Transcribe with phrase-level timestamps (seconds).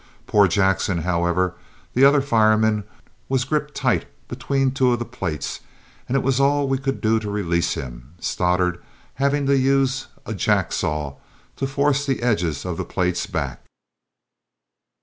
[0.25, 1.53] Poor Jackson, however,
[1.93, 2.85] the other fireman,
[3.29, 5.59] was gripped tight between two of the plates
[6.07, 8.83] and it was all we could do to release him, Stoddart
[9.21, 11.17] having to use a jack saw
[11.55, 13.61] to force the edges of the plates back."